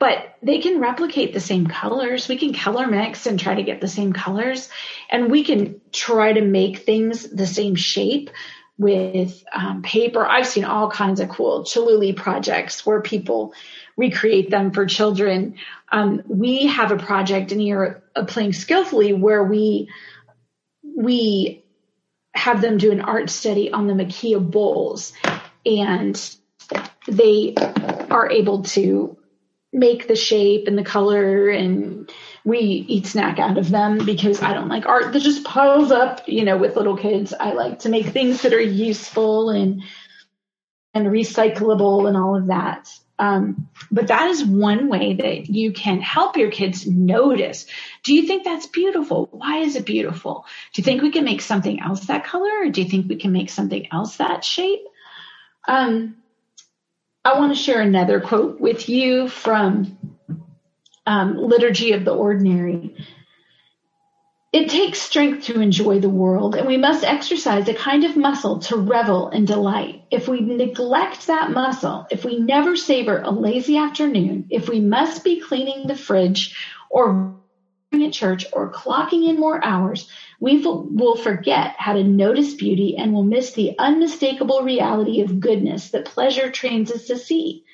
but 0.00 0.34
they 0.42 0.58
can 0.58 0.80
replicate 0.80 1.34
the 1.34 1.40
same 1.40 1.66
colors. 1.66 2.26
We 2.26 2.38
can 2.38 2.54
color 2.54 2.86
mix 2.86 3.26
and 3.26 3.38
try 3.38 3.54
to 3.54 3.62
get 3.62 3.80
the 3.80 3.86
same 3.86 4.12
colors, 4.12 4.70
and 5.10 5.30
we 5.30 5.44
can 5.44 5.80
try 5.92 6.32
to 6.32 6.40
make 6.40 6.78
things 6.78 7.28
the 7.30 7.46
same 7.46 7.76
shape 7.76 8.30
with 8.78 9.44
um, 9.54 9.82
paper. 9.82 10.26
I've 10.26 10.46
seen 10.46 10.64
all 10.64 10.90
kinds 10.90 11.20
of 11.20 11.28
cool 11.28 11.64
Chihuly 11.64 12.16
projects 12.16 12.86
where 12.86 13.02
people 13.02 13.52
recreate 13.98 14.48
them 14.48 14.70
for 14.70 14.86
children. 14.86 15.56
Um, 15.92 16.22
we 16.26 16.66
have 16.68 16.90
a 16.90 16.96
project 16.96 17.52
in 17.52 17.60
here 17.60 18.02
of 18.16 18.26
playing 18.26 18.54
skillfully 18.54 19.12
where 19.12 19.44
we 19.44 19.90
we 20.96 21.62
have 22.34 22.62
them 22.62 22.78
do 22.78 22.90
an 22.90 23.02
art 23.02 23.28
study 23.28 23.70
on 23.70 23.86
the 23.86 23.92
Macchia 23.92 24.40
bowls, 24.40 25.12
and 25.66 26.36
they 27.06 27.54
are 28.10 28.30
able 28.30 28.62
to 28.62 29.18
make 29.72 30.08
the 30.08 30.16
shape 30.16 30.66
and 30.66 30.76
the 30.76 30.84
color 30.84 31.48
and 31.48 32.10
we 32.44 32.58
eat 32.58 33.06
snack 33.06 33.38
out 33.38 33.58
of 33.58 33.70
them 33.70 34.04
because 34.04 34.42
I 34.42 34.52
don't 34.52 34.68
like 34.68 34.86
art 34.86 35.12
that 35.12 35.22
just 35.22 35.44
piles 35.44 35.92
up, 35.92 36.22
you 36.26 36.44
know, 36.44 36.56
with 36.56 36.76
little 36.76 36.96
kids. 36.96 37.32
I 37.38 37.52
like 37.52 37.80
to 37.80 37.88
make 37.88 38.06
things 38.06 38.42
that 38.42 38.52
are 38.52 38.60
useful 38.60 39.50
and 39.50 39.82
and 40.92 41.06
recyclable 41.06 42.08
and 42.08 42.16
all 42.16 42.36
of 42.36 42.48
that. 42.48 42.88
Um, 43.20 43.68
but 43.90 44.08
that 44.08 44.30
is 44.30 44.44
one 44.44 44.88
way 44.88 45.12
that 45.14 45.50
you 45.50 45.72
can 45.72 46.00
help 46.00 46.38
your 46.38 46.50
kids 46.50 46.86
notice. 46.86 47.66
Do 48.02 48.14
you 48.14 48.26
think 48.26 48.44
that's 48.44 48.66
beautiful? 48.66 49.28
Why 49.30 49.58
is 49.58 49.76
it 49.76 49.84
beautiful? 49.84 50.46
Do 50.72 50.80
you 50.80 50.84
think 50.84 51.02
we 51.02 51.12
can 51.12 51.24
make 51.24 51.42
something 51.42 51.80
else 51.80 52.06
that 52.06 52.24
color, 52.24 52.50
or 52.62 52.70
do 52.70 52.82
you 52.82 52.88
think 52.88 53.08
we 53.08 53.16
can 53.16 53.30
make 53.30 53.50
something 53.50 53.86
else 53.92 54.16
that 54.16 54.42
shape? 54.42 54.80
Um, 55.68 56.16
I 57.24 57.38
want 57.38 57.54
to 57.54 57.62
share 57.62 57.80
another 57.80 58.20
quote 58.20 58.60
with 58.60 58.88
you 58.88 59.28
from 59.28 59.98
um, 61.06 61.36
Liturgy 61.36 61.92
of 61.92 62.04
the 62.04 62.14
Ordinary. 62.14 62.96
It 64.52 64.68
takes 64.68 65.00
strength 65.00 65.44
to 65.44 65.60
enjoy 65.60 66.00
the 66.00 66.08
world, 66.08 66.56
and 66.56 66.66
we 66.66 66.76
must 66.76 67.04
exercise 67.04 67.68
a 67.68 67.74
kind 67.74 68.04
of 68.04 68.16
muscle 68.16 68.58
to 68.60 68.76
revel 68.76 69.28
and 69.28 69.46
delight. 69.46 70.02
If 70.10 70.28
we 70.28 70.40
neglect 70.40 71.28
that 71.28 71.50
muscle, 71.50 72.06
if 72.10 72.24
we 72.24 72.40
never 72.40 72.74
savor 72.74 73.20
a 73.20 73.30
lazy 73.30 73.76
afternoon, 73.76 74.46
if 74.50 74.68
we 74.68 74.80
must 74.80 75.22
be 75.22 75.40
cleaning 75.40 75.86
the 75.86 75.94
fridge 75.94 76.56
or 76.90 77.39
at 77.92 78.12
church 78.12 78.46
or 78.52 78.70
clocking 78.70 79.28
in 79.28 79.38
more 79.38 79.64
hours, 79.64 80.08
we 80.38 80.58
will 80.58 81.16
forget 81.16 81.74
how 81.76 81.92
to 81.92 82.04
notice 82.04 82.54
beauty 82.54 82.96
and 82.96 83.12
will 83.12 83.24
miss 83.24 83.52
the 83.52 83.74
unmistakable 83.78 84.62
reality 84.62 85.20
of 85.20 85.40
goodness 85.40 85.90
that 85.90 86.04
pleasure 86.04 86.50
trains 86.50 86.90
us 86.92 87.06
to 87.06 87.18
see. 87.18 87.64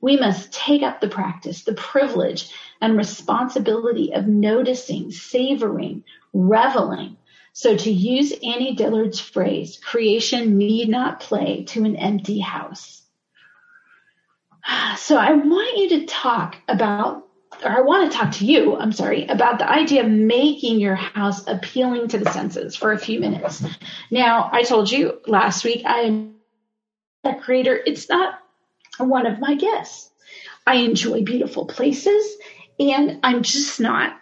We 0.00 0.16
must 0.16 0.52
take 0.52 0.82
up 0.82 1.00
the 1.00 1.08
practice, 1.08 1.64
the 1.64 1.74
privilege 1.74 2.52
and 2.80 2.96
responsibility 2.96 4.12
of 4.14 4.26
noticing, 4.26 5.10
savoring, 5.10 6.04
reveling. 6.32 7.16
So 7.52 7.76
to 7.76 7.90
use 7.90 8.32
Annie 8.32 8.74
Dillard's 8.74 9.20
phrase, 9.20 9.78
creation 9.82 10.56
need 10.56 10.88
not 10.88 11.20
play 11.20 11.64
to 11.68 11.84
an 11.84 11.96
empty 11.96 12.40
house. 12.40 13.02
So 14.96 15.18
I 15.18 15.32
want 15.32 15.76
you 15.76 15.88
to 16.00 16.06
talk 16.06 16.56
about 16.66 17.28
or 17.62 17.70
I 17.70 17.80
want 17.80 18.10
to 18.10 18.16
talk 18.16 18.32
to 18.32 18.46
you, 18.46 18.76
I'm 18.76 18.92
sorry, 18.92 19.26
about 19.26 19.58
the 19.58 19.70
idea 19.70 20.04
of 20.04 20.10
making 20.10 20.80
your 20.80 20.94
house 20.94 21.46
appealing 21.46 22.08
to 22.08 22.18
the 22.18 22.30
senses 22.30 22.74
for 22.74 22.92
a 22.92 22.98
few 22.98 23.20
minutes. 23.20 23.64
Now, 24.10 24.50
I 24.52 24.62
told 24.62 24.90
you 24.90 25.20
last 25.26 25.64
week 25.64 25.82
I 25.84 26.00
am 26.00 26.34
a 27.24 27.34
creator. 27.34 27.80
It's 27.86 28.08
not 28.08 28.38
one 28.98 29.26
of 29.26 29.40
my 29.40 29.54
gifts. 29.54 30.10
I 30.66 30.76
enjoy 30.76 31.22
beautiful 31.22 31.66
places 31.66 32.36
and 32.78 33.20
I'm 33.22 33.42
just 33.42 33.80
not 33.80 34.18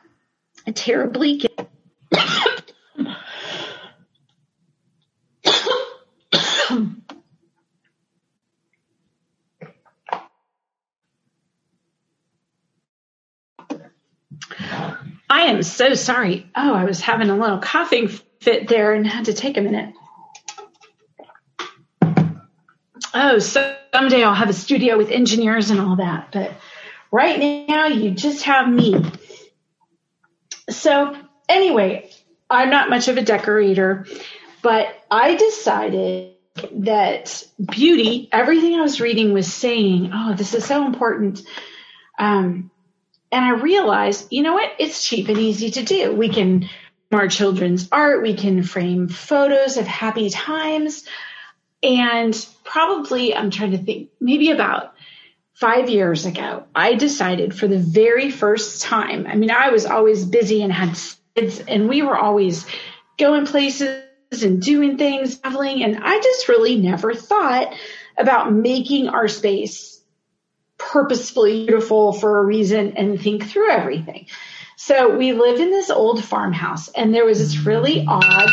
a 0.66 0.72
terribly 0.72 1.38
I 15.42 15.46
am 15.46 15.64
so 15.64 15.94
sorry. 15.94 16.46
Oh, 16.54 16.72
I 16.72 16.84
was 16.84 17.00
having 17.00 17.28
a 17.28 17.36
little 17.36 17.58
coughing 17.58 18.06
fit 18.06 18.68
there 18.68 18.94
and 18.94 19.04
had 19.04 19.24
to 19.24 19.32
take 19.32 19.56
a 19.56 19.60
minute. 19.60 19.92
Oh, 23.12 23.40
someday 23.40 24.22
I'll 24.22 24.34
have 24.34 24.50
a 24.50 24.52
studio 24.52 24.96
with 24.96 25.10
engineers 25.10 25.70
and 25.70 25.80
all 25.80 25.96
that, 25.96 26.28
but 26.30 26.52
right 27.10 27.66
now 27.68 27.88
you 27.88 28.12
just 28.12 28.44
have 28.44 28.68
me. 28.68 29.04
So, 30.70 31.16
anyway, 31.48 32.08
I'm 32.48 32.70
not 32.70 32.88
much 32.88 33.08
of 33.08 33.16
a 33.16 33.22
decorator, 33.22 34.06
but 34.62 34.94
I 35.10 35.34
decided 35.34 36.36
that 36.70 37.44
beauty, 37.58 38.28
everything 38.30 38.74
I 38.74 38.82
was 38.82 39.00
reading 39.00 39.32
was 39.32 39.52
saying, 39.52 40.12
oh, 40.14 40.34
this 40.34 40.54
is 40.54 40.64
so 40.64 40.86
important. 40.86 41.42
Um, 42.16 42.70
and 43.32 43.44
I 43.44 43.50
realized, 43.50 44.28
you 44.30 44.42
know 44.42 44.52
what? 44.52 44.70
It's 44.78 45.04
cheap 45.04 45.28
and 45.28 45.38
easy 45.38 45.70
to 45.72 45.82
do. 45.82 46.14
We 46.14 46.28
can 46.28 46.68
our 47.12 47.28
children's 47.28 47.88
art, 47.92 48.22
we 48.22 48.34
can 48.34 48.62
frame 48.62 49.08
photos 49.08 49.76
of 49.76 49.86
happy 49.86 50.30
times. 50.30 51.04
And 51.82 52.46
probably, 52.64 53.34
I'm 53.34 53.50
trying 53.50 53.72
to 53.72 53.78
think, 53.78 54.10
maybe 54.20 54.50
about 54.50 54.94
five 55.54 55.90
years 55.90 56.26
ago, 56.26 56.64
I 56.74 56.94
decided 56.94 57.54
for 57.54 57.66
the 57.66 57.78
very 57.78 58.30
first 58.30 58.82
time, 58.82 59.26
I 59.26 59.34
mean, 59.34 59.50
I 59.50 59.70
was 59.70 59.84
always 59.84 60.24
busy 60.24 60.62
and 60.62 60.72
had 60.72 60.98
kids, 61.34 61.60
and 61.60 61.88
we 61.88 62.02
were 62.02 62.16
always 62.16 62.66
going 63.18 63.46
places 63.46 64.04
and 64.42 64.62
doing 64.62 64.96
things, 64.96 65.38
traveling, 65.38 65.82
and 65.82 65.98
I 66.02 66.18
just 66.20 66.48
really 66.48 66.76
never 66.76 67.14
thought 67.14 67.74
about 68.16 68.52
making 68.52 69.08
our 69.08 69.28
space 69.28 70.01
purposefully 70.90 71.66
beautiful 71.66 72.12
for 72.12 72.38
a 72.38 72.44
reason 72.44 72.96
and 72.96 73.20
think 73.20 73.46
through 73.46 73.70
everything. 73.70 74.26
So 74.76 75.16
we 75.16 75.32
lived 75.32 75.60
in 75.60 75.70
this 75.70 75.90
old 75.90 76.24
farmhouse 76.24 76.88
and 76.88 77.14
there 77.14 77.24
was 77.24 77.38
this 77.38 77.64
really 77.64 78.04
odd 78.06 78.50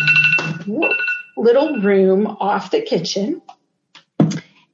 little 1.37 1.79
room 1.81 2.27
off 2.27 2.71
the 2.71 2.81
kitchen. 2.81 3.41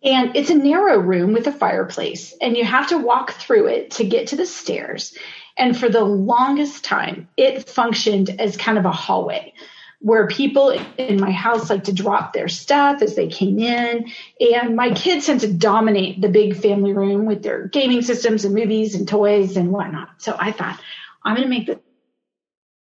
And 0.03 0.35
it's 0.35 0.49
a 0.49 0.55
narrow 0.55 0.99
room 0.99 1.33
with 1.33 1.47
a 1.47 1.51
fireplace 1.51 2.35
and 2.41 2.55
you 2.55 2.65
have 2.65 2.89
to 2.89 2.97
walk 2.97 3.31
through 3.31 3.67
it 3.67 3.91
to 3.91 4.03
get 4.03 4.27
to 4.27 4.35
the 4.35 4.45
stairs. 4.45 5.17
And 5.57 5.77
for 5.77 5.89
the 5.89 6.03
longest 6.03 6.83
time, 6.83 7.29
it 7.37 7.69
functioned 7.69 8.29
as 8.39 8.57
kind 8.57 8.77
of 8.77 8.85
a 8.85 8.91
hallway 8.91 9.53
where 9.99 10.27
people 10.27 10.69
in 10.97 11.19
my 11.19 11.31
house 11.31 11.69
like 11.69 11.85
to 11.85 11.93
drop 11.93 12.33
their 12.33 12.47
stuff 12.47 13.01
as 13.01 13.15
they 13.15 13.27
came 13.27 13.59
in. 13.59 14.11
And 14.39 14.75
my 14.75 14.91
kids 14.91 15.25
tend 15.25 15.41
to 15.41 15.51
dominate 15.51 16.21
the 16.21 16.29
big 16.29 16.55
family 16.57 16.93
room 16.93 17.25
with 17.25 17.43
their 17.43 17.67
gaming 17.67 18.01
systems 18.01 18.45
and 18.45 18.53
movies 18.53 18.95
and 18.95 19.07
toys 19.07 19.57
and 19.57 19.71
whatnot. 19.71 20.09
So 20.17 20.35
I 20.37 20.51
thought, 20.51 20.79
I'm 21.23 21.35
going 21.35 21.47
to 21.47 21.49
make 21.49 21.67
this 21.67 21.79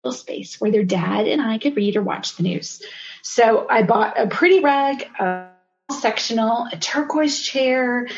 little 0.03 0.17
space 0.17 0.59
where 0.59 0.71
their 0.71 0.83
dad 0.83 1.27
and 1.27 1.41
I 1.41 1.59
could 1.59 1.75
read 1.75 1.95
or 1.95 2.01
watch 2.01 2.35
the 2.35 2.43
news. 2.43 2.81
So 3.21 3.67
I 3.69 3.83
bought 3.83 4.19
a 4.19 4.27
pretty 4.27 4.59
rug, 4.59 5.03
a 5.19 5.47
sectional, 5.91 6.67
a 6.71 6.77
turquoise 6.77 7.41
chair, 7.41 8.09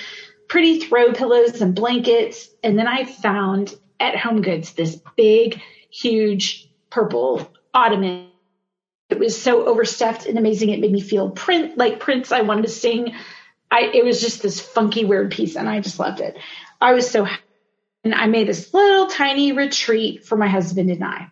pretty 0.47 0.79
throw 0.79 1.13
pillows 1.13 1.61
and 1.61 1.75
blankets. 1.75 2.49
And 2.63 2.77
then 2.77 2.87
I 2.87 3.03
found 3.05 3.75
at 3.99 4.17
Home 4.17 4.41
Goods 4.41 4.73
this 4.73 4.99
big, 5.15 5.61
huge 5.91 6.69
purple 6.89 7.51
ottoman 7.73 8.29
it 9.09 9.19
was 9.19 9.39
so 9.39 9.65
overstuffed 9.65 10.25
and 10.25 10.37
amazing. 10.37 10.69
It 10.69 10.79
made 10.79 10.91
me 10.91 11.01
feel 11.01 11.29
print 11.29 11.77
like 11.77 11.99
Prince. 11.99 12.31
I 12.31 12.41
wanted 12.41 12.63
to 12.63 12.69
sing. 12.69 13.13
I 13.69 13.91
it 13.93 14.03
was 14.03 14.21
just 14.21 14.41
this 14.41 14.59
funky 14.59 15.05
weird 15.05 15.31
piece, 15.31 15.55
and 15.55 15.69
I 15.69 15.79
just 15.79 15.99
loved 15.99 16.21
it. 16.21 16.37
I 16.81 16.93
was 16.93 17.09
so 17.09 17.23
happy. 17.23 17.41
and 18.03 18.15
I 18.15 18.27
made 18.27 18.47
this 18.47 18.73
little 18.73 19.07
tiny 19.07 19.51
retreat 19.51 20.25
for 20.25 20.35
my 20.35 20.47
husband 20.47 20.89
and 20.89 21.03
I. 21.03 21.31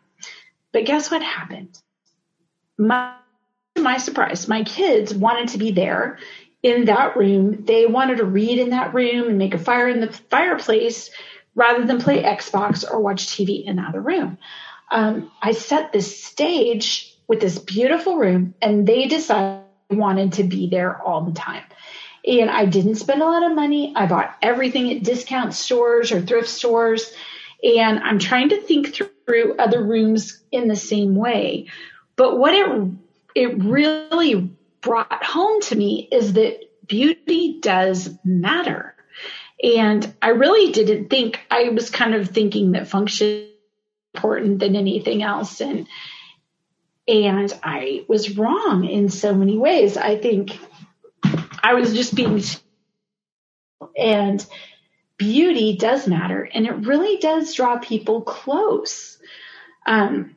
But 0.72 0.86
guess 0.86 1.10
what 1.10 1.24
happened? 1.24 1.78
My 2.78 3.16
to 3.76 3.82
my 3.82 3.98
surprise, 3.98 4.48
my 4.48 4.64
kids 4.64 5.14
wanted 5.14 5.50
to 5.50 5.58
be 5.58 5.72
there 5.72 6.20
in 6.62 6.86
that 6.86 7.18
room. 7.18 7.66
They 7.66 7.88
wanted 7.88 8.18
to 8.18 8.26
read 8.26 8.60
in 8.60 8.70
that 8.70 8.94
room 8.94 9.30
and 9.30 9.38
make 9.40 9.56
a 9.56 9.60
fire 9.60 9.88
in 9.88 10.00
the 10.00 10.12
fireplace 10.12 11.10
rather 11.56 11.86
than 11.86 12.00
play 12.00 12.24
Xbox 12.24 12.90
or 12.90 13.00
watch 13.00 13.28
TV 13.28 13.64
in 13.64 13.80
another 13.80 14.02
room. 14.02 14.38
Um, 14.92 15.32
I 15.42 15.54
set 15.54 15.92
this 15.92 16.24
stage 16.24 17.13
with 17.28 17.42
this 17.42 17.60
beautiful 17.60 18.18
room 18.18 18.54
and 18.62 18.88
they 18.88 19.08
decided 19.08 19.64
wanted 19.90 20.34
to 20.34 20.44
be 20.44 20.70
there 20.70 21.02
all 21.02 21.22
the 21.22 21.34
time. 21.34 21.64
And 22.26 22.50
I 22.50 22.66
didn't 22.66 22.96
spend 22.96 23.22
a 23.22 23.26
lot 23.26 23.44
of 23.44 23.56
money. 23.56 23.94
I 23.96 24.06
bought 24.06 24.36
everything 24.42 24.92
at 24.92 25.04
discount 25.04 25.54
stores 25.54 26.12
or 26.12 26.22
thrift 26.22 26.50
stores. 26.50 27.12
And 27.64 28.00
I'm 28.00 28.20
trying 28.20 28.50
to 28.50 28.62
think 28.62 28.96
through 28.96 29.58
other 29.58 29.84
rooms 29.84 30.42
in 30.52 30.68
the 30.68 30.76
same 30.76 31.16
way. 31.16 31.68
But 32.16 32.38
what 32.38 32.54
it, 32.54 32.92
it 33.36 33.64
really 33.64 34.52
brought 34.82 35.24
home 35.24 35.62
to 35.62 35.76
me 35.76 36.08
is 36.12 36.34
that 36.34 36.60
beauty 36.88 37.60
does 37.62 38.10
matter. 38.24 38.96
And 39.62 40.14
I 40.22 40.30
really 40.30 40.72
didn't 40.72 41.10
think, 41.10 41.40
I 41.50 41.70
was 41.70 41.90
kind 41.90 42.16
of 42.16 42.30
thinking 42.30 42.74
that 42.74 42.88
function 42.88 43.48
important 44.14 44.60
than 44.60 44.76
anything 44.76 45.24
else. 45.24 45.62
And 45.62 45.88
and 47.08 47.52
I 47.64 48.06
was 48.08 48.38
wrong 48.38 48.86
in 48.86 49.10
so 49.10 49.34
many 49.34 49.58
ways. 49.58 49.98
I 49.98 50.18
think 50.18 50.58
I 51.62 51.74
was 51.74 51.94
just 51.94 52.16
being, 52.16 52.42
and 53.98 54.46
beauty 55.18 55.78
does 55.78 56.08
matter 56.08 56.50
and 56.54 56.66
it 56.66 56.86
really 56.88 57.18
does 57.18 57.54
draw 57.54 57.78
people 57.78 58.22
close. 58.22 59.18
Um, 59.86 60.36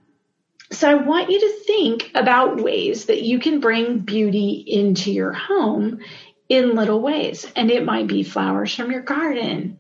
so 0.70 0.90
I 0.90 0.94
want 0.94 1.30
you 1.30 1.40
to 1.40 1.64
think 1.64 2.10
about 2.14 2.60
ways 2.60 3.06
that 3.06 3.22
you 3.22 3.38
can 3.38 3.60
bring 3.60 4.00
beauty 4.00 4.64
into 4.66 5.12
your 5.12 5.32
home 5.32 6.00
in 6.48 6.74
little 6.74 7.00
ways. 7.00 7.46
And 7.54 7.70
it 7.70 7.84
might 7.84 8.08
be 8.08 8.24
flowers 8.24 8.74
from 8.74 8.90
your 8.90 9.02
garden 9.02 9.78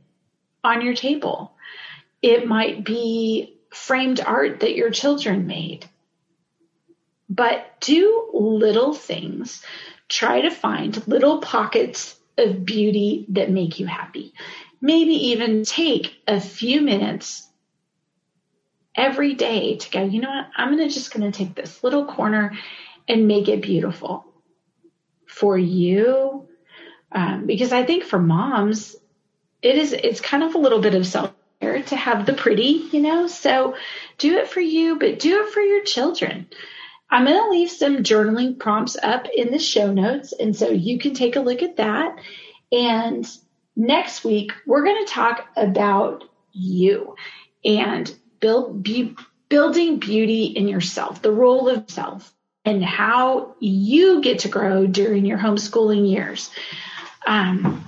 on 0.62 0.82
your 0.82 0.94
table. 0.94 1.52
It 2.22 2.46
might 2.46 2.84
be 2.84 3.58
framed 3.72 4.20
art 4.20 4.60
that 4.60 4.76
your 4.76 4.90
children 4.90 5.46
made 5.46 5.86
but 7.28 7.80
do 7.80 8.30
little 8.32 8.94
things. 8.94 9.62
Try 10.08 10.42
to 10.42 10.50
find 10.50 11.06
little 11.08 11.38
pockets 11.40 12.16
of 12.38 12.64
beauty 12.64 13.26
that 13.30 13.50
make 13.50 13.78
you 13.80 13.86
happy. 13.86 14.34
Maybe 14.80 15.14
even 15.30 15.64
take 15.64 16.16
a 16.26 16.40
few 16.40 16.80
minutes 16.80 17.48
every 18.94 19.34
day 19.34 19.76
to 19.76 19.90
go, 19.90 20.04
you 20.04 20.20
know 20.20 20.30
what? 20.30 20.46
I'm 20.56 20.74
going 20.74 20.86
to 20.86 20.94
just 20.94 21.12
going 21.12 21.30
to 21.30 21.36
take 21.36 21.54
this 21.54 21.82
little 21.82 22.06
corner 22.06 22.56
and 23.08 23.28
make 23.28 23.48
it 23.48 23.62
beautiful 23.62 24.24
for 25.26 25.56
you. 25.56 26.48
Um, 27.12 27.46
because 27.46 27.72
I 27.72 27.84
think 27.84 28.04
for 28.04 28.18
moms, 28.18 28.96
it 29.62 29.76
is, 29.76 29.92
it's 29.92 30.20
kind 30.20 30.42
of 30.42 30.54
a 30.54 30.58
little 30.58 30.80
bit 30.80 30.94
of 30.94 31.06
self 31.06 31.32
care 31.60 31.82
to 31.82 31.96
have 31.96 32.26
the 32.26 32.32
pretty, 32.32 32.88
you 32.92 33.00
know, 33.00 33.26
so 33.26 33.76
do 34.18 34.38
it 34.38 34.48
for 34.48 34.60
you, 34.60 34.98
but 34.98 35.18
do 35.18 35.44
it 35.44 35.52
for 35.52 35.60
your 35.60 35.82
children. 35.82 36.48
I'm 37.10 37.24
going 37.24 37.40
to 37.40 37.50
leave 37.50 37.70
some 37.70 37.98
journaling 37.98 38.58
prompts 38.58 38.96
up 39.02 39.26
in 39.34 39.52
the 39.52 39.58
show 39.58 39.92
notes. 39.92 40.32
And 40.32 40.56
so 40.56 40.70
you 40.70 40.98
can 40.98 41.14
take 41.14 41.36
a 41.36 41.40
look 41.40 41.62
at 41.62 41.76
that. 41.76 42.18
And 42.72 43.26
next 43.76 44.24
week, 44.24 44.52
we're 44.66 44.84
going 44.84 45.04
to 45.06 45.12
talk 45.12 45.46
about 45.56 46.24
you 46.52 47.14
and 47.64 48.12
build, 48.40 48.82
be, 48.82 49.14
building 49.48 49.98
beauty 49.98 50.44
in 50.44 50.68
yourself, 50.68 51.22
the 51.22 51.32
role 51.32 51.68
of 51.68 51.88
self, 51.90 52.32
and 52.64 52.84
how 52.84 53.54
you 53.60 54.20
get 54.20 54.40
to 54.40 54.48
grow 54.48 54.86
during 54.86 55.24
your 55.24 55.38
homeschooling 55.38 56.10
years. 56.10 56.50
Um, 57.26 57.84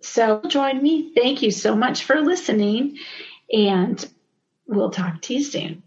so 0.00 0.42
join 0.46 0.82
me. 0.82 1.12
Thank 1.14 1.42
you 1.42 1.50
so 1.50 1.74
much 1.74 2.04
for 2.04 2.20
listening, 2.20 2.98
and 3.50 4.06
we'll 4.66 4.90
talk 4.90 5.22
to 5.22 5.34
you 5.34 5.42
soon. 5.42 5.82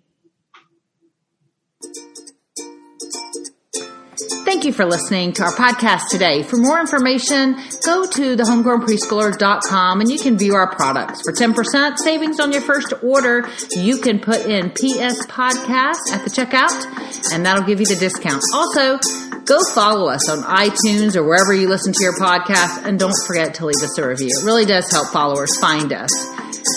Thank 4.58 4.66
you 4.66 4.74
for 4.74 4.86
listening 4.86 5.34
to 5.34 5.44
our 5.44 5.52
podcast 5.52 6.10
today. 6.10 6.42
For 6.42 6.58
more 6.58 6.80
information, 6.80 7.58
go 7.86 8.08
to 8.08 8.36
thehomegrownpreschooler.com 8.36 10.02
and 10.02 10.10
you 10.10 10.18
can 10.18 10.36
view 10.36 10.56
our 10.56 10.76
products. 10.76 11.22
For 11.22 11.32
10% 11.32 12.00
savings 12.00 12.40
on 12.40 12.52
your 12.52 12.64
first 12.64 12.92
order, 13.04 13.48
you 13.76 14.00
can 14.00 14.18
put 14.18 14.48
in 14.48 14.72
PS 14.72 15.24
Podcast 15.28 16.10
at 16.12 16.24
the 16.24 16.32
checkout 16.32 17.32
and 17.32 17.46
that'll 17.46 17.66
give 17.66 17.80
you 17.80 17.86
the 17.86 17.98
discount. 17.98 18.42
Also, 18.56 18.98
go 19.46 19.60
follow 19.76 20.10
us 20.10 20.28
on 20.28 20.40
iTunes 20.40 21.16
or 21.16 21.24
wherever 21.24 21.54
you 21.54 21.70
listen 21.70 21.94
to 21.94 22.04
your 22.04 22.18
podcast 22.18 22.84
and 22.84 22.98
don't 22.98 23.14
forget 23.28 23.54
to 23.54 23.68
leave 23.68 23.84
us 23.84 23.96
a 24.00 24.08
review. 24.08 24.30
It 24.42 24.44
really 24.44 24.66
does 24.66 24.90
help 24.92 25.10
followers 25.10 25.56
find 25.60 25.94
us. 25.94 26.10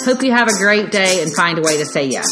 Hope 0.04 0.22
you 0.22 0.32
have 0.32 0.48
a 0.48 0.58
great 0.58 0.92
day 0.92 1.22
and 1.22 1.34
find 1.34 1.58
a 1.58 1.62
way 1.62 1.78
to 1.78 1.86
say 1.86 2.08
yes. 2.08 2.28